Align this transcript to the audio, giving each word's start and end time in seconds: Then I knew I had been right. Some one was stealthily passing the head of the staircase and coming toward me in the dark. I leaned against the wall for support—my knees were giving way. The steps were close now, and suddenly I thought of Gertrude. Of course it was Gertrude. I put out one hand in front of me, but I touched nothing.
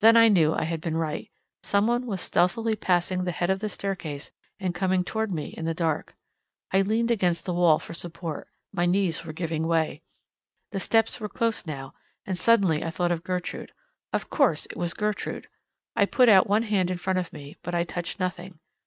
Then 0.00 0.14
I 0.18 0.28
knew 0.28 0.52
I 0.54 0.64
had 0.64 0.82
been 0.82 0.94
right. 0.98 1.30
Some 1.62 1.86
one 1.86 2.04
was 2.04 2.20
stealthily 2.20 2.76
passing 2.76 3.24
the 3.24 3.32
head 3.32 3.48
of 3.48 3.60
the 3.60 3.70
staircase 3.70 4.30
and 4.60 4.74
coming 4.74 5.02
toward 5.04 5.32
me 5.32 5.54
in 5.56 5.64
the 5.64 5.72
dark. 5.72 6.14
I 6.70 6.82
leaned 6.82 7.10
against 7.10 7.46
the 7.46 7.54
wall 7.54 7.78
for 7.78 7.94
support—my 7.94 8.84
knees 8.84 9.24
were 9.24 9.32
giving 9.32 9.66
way. 9.66 10.02
The 10.72 10.80
steps 10.80 11.18
were 11.18 11.30
close 11.30 11.64
now, 11.64 11.94
and 12.26 12.38
suddenly 12.38 12.84
I 12.84 12.90
thought 12.90 13.10
of 13.10 13.24
Gertrude. 13.24 13.72
Of 14.12 14.28
course 14.28 14.66
it 14.66 14.76
was 14.76 14.92
Gertrude. 14.92 15.48
I 15.96 16.04
put 16.04 16.28
out 16.28 16.46
one 16.46 16.64
hand 16.64 16.90
in 16.90 16.98
front 16.98 17.18
of 17.18 17.32
me, 17.32 17.56
but 17.62 17.74
I 17.74 17.84
touched 17.84 18.20
nothing. 18.20 18.58